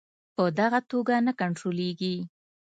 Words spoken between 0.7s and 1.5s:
توګه نه